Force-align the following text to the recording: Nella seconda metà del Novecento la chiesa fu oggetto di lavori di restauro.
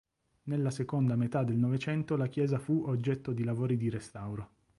Nella 0.45 0.71
seconda 0.71 1.15
metà 1.15 1.43
del 1.43 1.57
Novecento 1.57 2.15
la 2.17 2.25
chiesa 2.25 2.57
fu 2.57 2.85
oggetto 2.87 3.33
di 3.33 3.43
lavori 3.43 3.77
di 3.77 3.87
restauro. 3.87 4.49